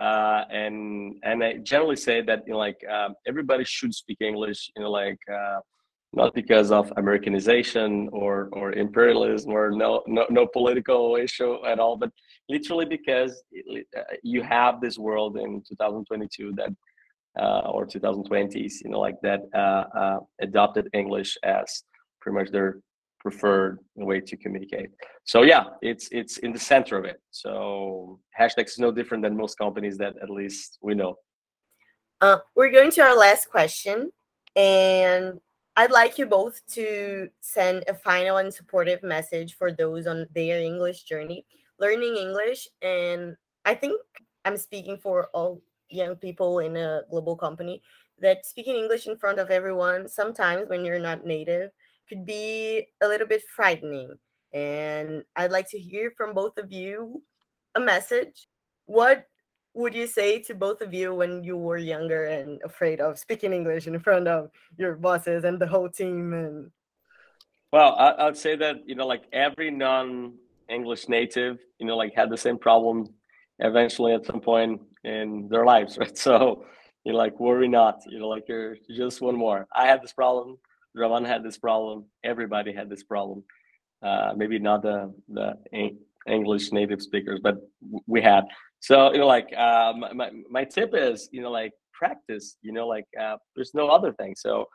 Uh, 0.00 0.44
and 0.50 1.16
and 1.24 1.42
I 1.42 1.58
generally 1.58 1.96
say 1.96 2.22
that 2.22 2.44
you 2.46 2.52
know, 2.52 2.58
like 2.58 2.80
um, 2.90 3.14
everybody 3.26 3.64
should 3.64 3.94
speak 3.94 4.18
English. 4.20 4.70
You 4.76 4.84
know, 4.84 4.90
like 4.90 5.18
uh, 5.32 5.60
not 6.12 6.34
because 6.34 6.70
of 6.72 6.92
Americanization 6.96 8.08
or 8.12 8.48
or 8.52 8.72
imperialism 8.72 9.52
or 9.52 9.70
no 9.70 10.02
no 10.06 10.26
no 10.30 10.46
political 10.46 11.16
issue 11.16 11.64
at 11.66 11.78
all, 11.78 11.96
but 11.96 12.10
literally 12.48 12.86
because 12.86 13.42
you 14.22 14.42
have 14.42 14.80
this 14.80 14.98
world 14.98 15.36
in 15.36 15.62
2022 15.68 16.52
that 16.56 16.70
uh, 17.38 17.60
or 17.70 17.86
2020s, 17.86 18.74
you 18.82 18.90
know, 18.90 18.98
like 18.98 19.20
that 19.22 19.42
uh, 19.54 19.84
uh, 19.96 20.18
adopted 20.40 20.88
English 20.92 21.36
as 21.44 21.84
pretty 22.20 22.36
much 22.36 22.50
their 22.50 22.78
preferred 23.20 23.78
way 23.94 24.20
to 24.20 24.36
communicate. 24.36 24.90
So 25.24 25.42
yeah, 25.42 25.64
it's 25.82 26.08
it's 26.10 26.38
in 26.38 26.52
the 26.52 26.58
center 26.58 26.96
of 26.98 27.04
it. 27.04 27.20
So 27.30 28.18
Hashdex 28.38 28.66
is 28.70 28.78
no 28.78 28.90
different 28.90 29.22
than 29.22 29.36
most 29.36 29.56
companies 29.58 29.98
that 29.98 30.14
at 30.22 30.30
least 30.30 30.78
we 30.80 30.94
know. 30.94 31.16
Uh, 32.20 32.38
we're 32.56 32.72
going 32.72 32.90
to 32.92 33.02
our 33.02 33.16
last 33.16 33.48
question, 33.48 34.10
and 34.56 35.40
I'd 35.78 35.92
like 35.92 36.18
you 36.18 36.26
both 36.26 36.60
to 36.74 37.28
send 37.40 37.84
a 37.86 37.94
final 37.94 38.38
and 38.38 38.52
supportive 38.52 39.00
message 39.04 39.54
for 39.54 39.70
those 39.70 40.08
on 40.08 40.26
their 40.34 40.58
English 40.58 41.04
journey, 41.04 41.46
learning 41.78 42.16
English. 42.16 42.66
And 42.82 43.36
I 43.64 43.76
think 43.76 44.02
I'm 44.44 44.56
speaking 44.56 44.98
for 44.98 45.28
all 45.32 45.62
young 45.88 46.16
people 46.16 46.58
in 46.58 46.76
a 46.76 47.02
global 47.08 47.36
company 47.36 47.80
that 48.18 48.44
speaking 48.44 48.74
English 48.74 49.06
in 49.06 49.16
front 49.16 49.38
of 49.38 49.50
everyone, 49.50 50.08
sometimes 50.08 50.68
when 50.68 50.84
you're 50.84 50.98
not 50.98 51.24
native, 51.24 51.70
could 52.08 52.26
be 52.26 52.88
a 53.00 53.06
little 53.06 53.28
bit 53.28 53.44
frightening. 53.54 54.10
And 54.52 55.22
I'd 55.36 55.52
like 55.52 55.70
to 55.70 55.78
hear 55.78 56.10
from 56.16 56.34
both 56.34 56.58
of 56.58 56.72
you 56.72 57.22
a 57.76 57.80
message. 57.80 58.48
What 58.86 59.28
would 59.78 59.94
you 59.94 60.08
say 60.08 60.40
to 60.40 60.54
both 60.56 60.80
of 60.80 60.92
you 60.92 61.14
when 61.14 61.44
you 61.44 61.56
were 61.56 61.78
younger 61.78 62.24
and 62.24 62.60
afraid 62.64 63.00
of 63.00 63.16
speaking 63.16 63.52
English 63.52 63.86
in 63.86 63.96
front 64.00 64.26
of 64.26 64.50
your 64.76 64.96
bosses 64.96 65.44
and 65.44 65.60
the 65.60 65.68
whole 65.68 65.88
team? 65.88 66.32
And 66.32 66.70
well, 67.72 67.94
I, 67.94 68.24
would 68.24 68.36
say 68.36 68.56
that 68.56 68.76
you 68.86 68.96
know, 68.96 69.06
like 69.06 69.22
every 69.32 69.70
non-English 69.70 71.08
native, 71.08 71.58
you 71.78 71.86
know, 71.86 71.96
like 71.96 72.12
had 72.12 72.28
the 72.28 72.36
same 72.36 72.58
problem 72.58 73.14
eventually 73.60 74.14
at 74.14 74.26
some 74.26 74.40
point 74.40 74.80
in 75.04 75.48
their 75.48 75.64
lives, 75.64 75.96
right? 76.00 76.18
So 76.18 76.64
you 77.04 77.12
know, 77.12 77.18
like 77.18 77.38
worry 77.38 77.68
not. 77.68 78.00
You 78.08 78.18
know, 78.18 78.28
like 78.28 78.48
you're 78.48 78.76
just 78.90 79.20
one 79.20 79.36
more. 79.36 79.68
I 79.72 79.86
had 79.86 80.02
this 80.02 80.12
problem. 80.12 80.58
Dramane 80.96 81.24
had 81.24 81.44
this 81.44 81.56
problem. 81.56 82.06
Everybody 82.24 82.72
had 82.72 82.90
this 82.90 83.04
problem. 83.04 83.44
Uh, 84.02 84.32
maybe 84.36 84.58
not 84.58 84.82
the 84.82 85.14
the 85.28 85.54
English 86.26 86.72
native 86.72 87.00
speakers, 87.00 87.38
but 87.40 87.58
we 88.08 88.20
had. 88.20 88.44
So 88.80 89.12
you 89.12 89.18
know, 89.18 89.26
like 89.26 89.52
uh, 89.56 89.92
my 90.14 90.30
my 90.50 90.64
tip 90.64 90.90
is 90.94 91.28
you 91.32 91.42
know 91.42 91.50
like 91.50 91.72
practice. 91.92 92.56
You 92.62 92.72
know, 92.72 92.86
like 92.86 93.06
uh, 93.20 93.36
there's 93.54 93.74
no 93.74 93.88
other 93.88 94.12
thing. 94.12 94.34
So 94.36 94.66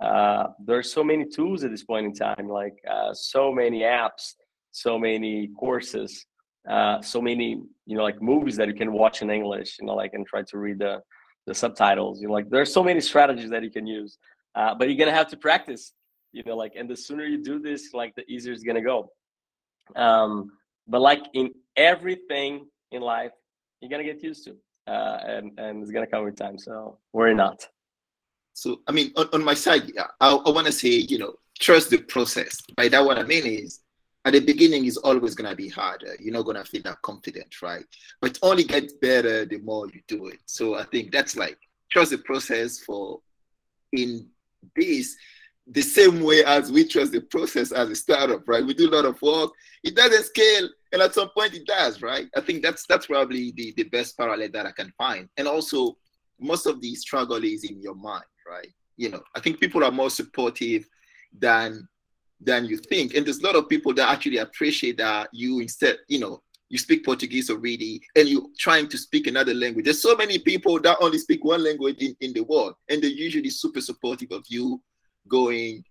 uh, 0.00 0.48
there's 0.64 0.92
so 0.92 1.02
many 1.02 1.24
tools 1.24 1.64
at 1.64 1.70
this 1.70 1.84
point 1.84 2.06
in 2.06 2.14
time, 2.14 2.48
like 2.48 2.74
uh, 2.88 3.12
so 3.12 3.52
many 3.52 3.80
apps, 3.80 4.34
so 4.70 4.98
many 4.98 5.48
courses, 5.58 6.24
uh, 6.70 7.02
so 7.02 7.20
many 7.20 7.60
you 7.86 7.96
know 7.96 8.02
like 8.02 8.22
movies 8.22 8.56
that 8.56 8.68
you 8.68 8.74
can 8.74 8.92
watch 8.92 9.22
in 9.22 9.30
English. 9.30 9.76
You 9.80 9.86
know, 9.86 9.94
like 9.94 10.14
and 10.14 10.26
try 10.26 10.42
to 10.42 10.58
read 10.58 10.78
the 10.78 11.00
the 11.46 11.54
subtitles. 11.54 12.20
You 12.20 12.28
know, 12.28 12.34
like 12.34 12.48
there's 12.48 12.72
so 12.72 12.82
many 12.82 13.00
strategies 13.00 13.50
that 13.50 13.62
you 13.64 13.70
can 13.70 13.86
use, 13.86 14.18
uh, 14.54 14.74
but 14.74 14.88
you're 14.88 14.98
gonna 14.98 15.16
have 15.16 15.28
to 15.28 15.36
practice. 15.36 15.92
You 16.32 16.42
know, 16.44 16.56
like 16.56 16.74
and 16.76 16.88
the 16.88 16.96
sooner 16.96 17.24
you 17.24 17.42
do 17.42 17.58
this, 17.58 17.92
like 17.92 18.14
the 18.14 18.24
easier 18.30 18.52
it's 18.52 18.62
gonna 18.62 18.82
go. 18.82 19.10
Um, 19.96 20.52
but 20.86 21.00
like 21.00 21.22
in 21.34 21.50
everything 21.76 22.66
in 22.92 23.02
life, 23.02 23.32
you're 23.80 23.90
gonna 23.90 24.04
get 24.04 24.22
used 24.22 24.44
to, 24.44 24.56
uh, 24.86 25.18
and 25.26 25.58
and 25.58 25.82
it's 25.82 25.90
gonna 25.90 26.06
come 26.06 26.24
with 26.24 26.36
time. 26.36 26.58
So 26.58 26.98
worry 27.12 27.34
not. 27.34 27.66
So 28.54 28.80
I 28.86 28.92
mean, 28.92 29.12
on, 29.16 29.28
on 29.32 29.44
my 29.44 29.54
side, 29.54 29.92
I, 30.20 30.34
I 30.34 30.50
want 30.50 30.66
to 30.66 30.72
say, 30.72 30.88
you 30.88 31.18
know, 31.18 31.34
trust 31.58 31.90
the 31.90 31.98
process. 31.98 32.60
By 32.76 32.88
that, 32.88 33.04
what 33.04 33.18
I 33.18 33.22
mean 33.22 33.46
is, 33.46 33.80
at 34.24 34.32
the 34.32 34.40
beginning, 34.40 34.84
is 34.84 34.96
always 34.96 35.34
gonna 35.34 35.54
be 35.54 35.68
harder. 35.68 36.14
You're 36.20 36.34
not 36.34 36.42
gonna 36.42 36.64
feel 36.64 36.82
that 36.82 37.00
confident, 37.02 37.62
right? 37.62 37.84
But 38.20 38.38
only 38.42 38.64
gets 38.64 38.94
better 38.94 39.44
the 39.44 39.58
more 39.58 39.86
you 39.88 40.00
do 40.08 40.28
it. 40.28 40.40
So 40.46 40.74
I 40.74 40.84
think 40.84 41.12
that's 41.12 41.36
like 41.36 41.58
trust 41.90 42.10
the 42.10 42.18
process 42.18 42.80
for 42.80 43.20
in 43.92 44.28
this 44.76 45.16
the 45.70 45.82
same 45.82 46.22
way 46.22 46.44
as 46.44 46.72
we 46.72 46.86
trust 46.86 47.12
the 47.12 47.20
process 47.20 47.72
as 47.72 47.90
a 47.90 47.94
startup, 47.94 48.46
right? 48.48 48.64
We 48.64 48.74
do 48.74 48.88
a 48.88 48.94
lot 48.94 49.04
of 49.04 49.20
work. 49.20 49.50
It 49.84 49.94
doesn't 49.94 50.24
scale, 50.24 50.68
and 50.92 51.02
at 51.02 51.14
some 51.14 51.28
point 51.30 51.54
it 51.54 51.66
does, 51.66 52.02
right? 52.02 52.28
I 52.36 52.40
think 52.40 52.62
that's 52.62 52.84
that's 52.88 53.06
probably 53.06 53.52
the, 53.56 53.74
the 53.76 53.84
best 53.84 54.16
parallel 54.16 54.50
that 54.52 54.66
I 54.66 54.72
can 54.72 54.92
find. 54.96 55.28
And 55.36 55.46
also, 55.46 55.96
most 56.40 56.66
of 56.66 56.80
the 56.80 56.94
struggle 56.94 57.42
is 57.44 57.64
in 57.64 57.80
your 57.80 57.94
mind, 57.94 58.24
right? 58.48 58.68
You 58.96 59.10
know, 59.10 59.22
I 59.36 59.40
think 59.40 59.60
people 59.60 59.84
are 59.84 59.90
more 59.90 60.10
supportive 60.10 60.88
than 61.38 61.86
than 62.40 62.64
you 62.66 62.78
think. 62.78 63.14
And 63.14 63.26
there's 63.26 63.40
a 63.40 63.46
lot 63.46 63.56
of 63.56 63.68
people 63.68 63.92
that 63.94 64.08
actually 64.08 64.38
appreciate 64.38 64.98
that 64.98 65.28
you 65.32 65.60
instead, 65.60 65.98
you 66.08 66.20
know, 66.20 66.42
you 66.68 66.78
speak 66.78 67.04
Portuguese 67.04 67.50
already 67.50 68.00
and 68.14 68.28
you're 68.28 68.46
trying 68.58 68.88
to 68.88 68.98
speak 68.98 69.26
another 69.26 69.54
language. 69.54 69.84
There's 69.86 70.02
so 70.02 70.14
many 70.16 70.38
people 70.38 70.80
that 70.80 70.98
only 71.00 71.18
speak 71.18 71.44
one 71.44 71.64
language 71.64 71.96
in, 71.98 72.14
in 72.20 72.32
the 72.32 72.42
world, 72.42 72.74
and 72.88 73.02
they're 73.02 73.10
usually 73.10 73.50
super 73.50 73.80
supportive 73.80 74.30
of 74.32 74.44
you 74.48 74.80
going 75.28 75.84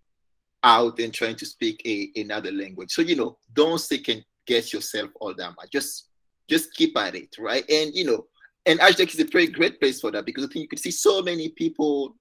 out 0.64 1.00
and 1.00 1.14
trying 1.14 1.36
to 1.36 1.46
speak 1.46 1.82
a, 1.86 2.12
another 2.20 2.52
language. 2.52 2.92
So, 2.92 3.02
you 3.02 3.16
know, 3.16 3.38
don't 3.54 3.80
second 3.80 4.24
guess 4.48 4.74
yourself 4.74 5.12
all 5.20 5.34
that 5.36 5.54
much. 5.58 5.72
Just 5.72 6.10
just 6.50 6.74
keep 6.74 6.98
at 6.98 7.16
it, 7.16 7.36
right? 7.38 7.64
And 7.70 7.94
you 7.94 8.06
know, 8.06 8.26
and 8.66 8.80
Hashdex 8.80 9.14
is 9.14 9.20
a 9.20 9.26
very 9.26 9.48
great 9.48 9.80
place 9.80 10.02
for 10.02 10.12
that 10.12 10.26
because 10.26 10.46
I 10.46 10.48
think 10.48 10.64
you 10.64 10.68
could 10.68 10.80
see 10.80 10.92
so 10.92 11.22
many 11.22 11.50
people, 11.50 12.16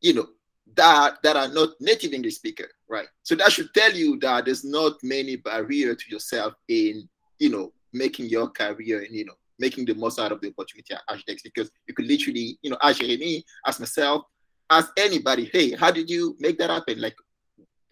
you 0.00 0.14
know, 0.14 0.26
that 0.74 1.22
that 1.22 1.36
are 1.36 1.48
not 1.48 1.70
native 1.80 2.12
English 2.12 2.36
speaker, 2.36 2.68
right? 2.88 3.08
So 3.22 3.34
that 3.36 3.52
should 3.52 3.72
tell 3.72 3.92
you 3.92 4.18
that 4.20 4.44
there's 4.44 4.64
not 4.64 4.94
many 5.02 5.36
barrier 5.36 5.94
to 5.94 6.10
yourself 6.10 6.54
in, 6.68 7.08
you 7.38 7.50
know, 7.50 7.72
making 7.92 8.26
your 8.26 8.48
career 8.48 9.02
and 9.02 9.14
you 9.14 9.24
know 9.24 9.34
making 9.58 9.84
the 9.86 9.94
most 9.94 10.18
out 10.18 10.32
of 10.32 10.40
the 10.40 10.48
opportunity 10.48 10.94
at 10.94 11.02
Hashdex 11.08 11.42
because 11.42 11.70
you 11.86 11.94
could 11.94 12.06
literally, 12.06 12.58
you 12.62 12.70
know, 12.70 12.78
ask 12.82 13.00
me, 13.00 13.44
ask 13.66 13.80
myself, 13.80 14.24
ask 14.70 14.90
anybody, 14.98 15.48
hey, 15.52 15.72
how 15.72 15.90
did 15.90 16.10
you 16.10 16.36
make 16.38 16.58
that 16.58 16.70
happen? 16.70 17.00
Like, 17.00 17.16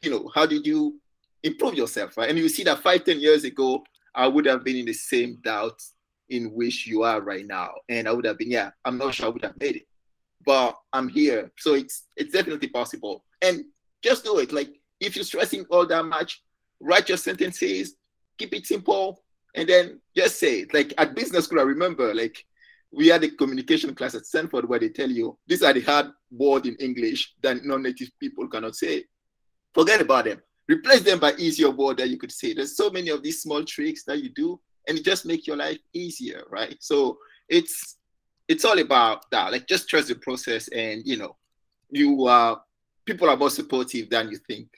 you 0.03 0.11
know, 0.11 0.31
how 0.35 0.47
did 0.47 0.67
you 0.67 1.01
improve 1.45 1.75
yourself, 1.75 2.17
right? 2.17 2.29
And 2.29 2.39
you 2.39 2.49
see 2.49 2.65
that 2.65 2.81
five, 2.81 3.05
ten 3.05 3.21
years 3.21 3.45
ago, 3.45 3.85
I 4.15 4.27
would 4.27 4.47
have 4.47 4.65
been 4.65 4.77
in 4.77 4.87
the 4.87 4.95
same 4.95 5.39
doubt 5.45 5.81
in 6.31 6.53
which 6.53 6.87
you 6.87 7.03
are 7.03 7.21
right 7.21 7.47
now. 7.47 7.71
And 7.89 8.09
I 8.09 8.13
would 8.13 8.25
have 8.25 8.39
been, 8.39 8.51
yeah, 8.51 8.71
I'm 8.85 8.99
not 8.99 9.15
sure 9.15 9.27
I 9.27 9.29
would 9.29 9.45
have 9.45 9.61
made 9.61 9.77
it. 9.77 9.87
But 10.45 10.77
I'm 10.93 11.09
here. 11.09 11.53
So 11.59 11.75
it's 11.75 12.07
it's 12.17 12.33
definitely 12.33 12.69
possible. 12.69 13.25
And 13.43 13.65
just 14.03 14.25
do 14.25 14.39
it. 14.39 14.53
Like 14.53 14.71
if 15.01 15.17
you're 15.17 15.25
stressing 15.25 15.65
all 15.71 15.87
that 15.87 16.05
much, 16.05 16.43
write 16.81 17.09
your 17.09 17.19
sentences, 17.19 17.95
keep 18.39 18.55
it 18.55 18.67
simple, 18.67 19.23
and 19.55 19.69
then 19.69 20.01
just 20.17 20.39
say 20.39 20.61
it. 20.61 20.75
Like 20.75 20.93
at 20.99 21.15
business 21.15 21.45
school, 21.45 21.61
I 21.61 21.65
remember 21.65 22.15
like 22.15 22.45
we 22.91 23.09
had 23.09 23.25
a 23.25 23.31
communication 23.31 23.95
class 23.95 24.15
at 24.15 24.27
Stanford 24.27 24.69
where 24.69 24.79
they 24.79 24.89
tell 24.89 25.11
you 25.11 25.37
these 25.47 25.63
are 25.63 25.73
the 25.73 25.81
hard 25.81 26.07
words 26.31 26.69
in 26.69 26.77
English 26.77 27.35
that 27.43 27.65
non-native 27.65 28.11
people 28.21 28.49
cannot 28.49 28.77
say. 28.77 29.05
Forget 29.75 30.01
about 30.01 30.27
them. 30.27 30.41
Replace 30.69 31.03
them 31.03 31.19
by 31.19 31.35
easier 31.35 31.71
words 31.71 31.99
that 31.99 32.09
you 32.09 32.17
could 32.17 32.33
say. 32.33 32.55
There's 32.55 32.77
so 32.77 32.91
many 32.91 33.11
of 33.11 33.23
these 33.23 33.43
small 33.43 33.65
tricks 33.65 34.05
that 34.05 34.23
you 34.23 34.31
do, 34.31 34.61
and 34.89 34.99
it 34.99 35.05
just 35.05 35.27
make 35.27 35.47
your 35.47 35.57
life 35.57 35.79
easier, 35.93 36.43
right? 36.51 36.77
So 36.81 37.19
it's 37.49 37.97
it's 38.49 38.65
all 38.65 38.79
about 38.79 39.31
that. 39.31 39.53
Like 39.53 39.67
just 39.69 39.89
trust 39.89 40.09
the 40.09 40.15
process, 40.15 40.69
and 40.69 41.03
you 41.05 41.17
know, 41.17 41.37
you 41.91 42.27
uh 42.27 42.57
people 43.05 43.29
are 43.29 43.37
more 43.37 43.51
supportive 43.51 44.09
than 44.09 44.31
you 44.31 44.39
think 44.49 44.69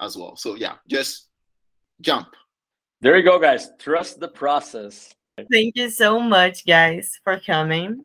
as 0.00 0.16
well. 0.16 0.36
So 0.36 0.56
yeah, 0.56 0.74
just 0.88 1.28
jump. 2.00 2.28
There 3.00 3.16
you 3.16 3.22
go, 3.22 3.38
guys. 3.38 3.70
Trust 3.78 4.20
the 4.20 4.28
process. 4.28 5.14
Thank 5.50 5.76
you 5.76 5.90
so 5.90 6.20
much, 6.20 6.64
guys, 6.64 7.18
for 7.24 7.40
coming. 7.40 8.04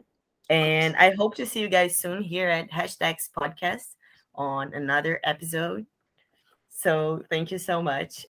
And 0.50 0.96
I 0.96 1.12
hope 1.12 1.36
to 1.36 1.46
see 1.46 1.60
you 1.60 1.70
guys 1.70 2.00
soon 2.00 2.24
here 2.24 2.50
at 2.50 2.72
Hashdex 2.72 3.30
Podcast 3.38 3.96
on 4.34 4.74
another 4.74 5.20
episode. 5.24 5.86
So 6.80 7.22
thank 7.30 7.52
you 7.52 7.58
so 7.58 7.82
much. 7.82 8.26